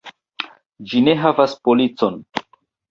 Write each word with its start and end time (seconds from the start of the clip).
Ĝi 0.93 1.03
ne 1.09 1.15
havas 1.21 1.57
policon. 1.69 2.21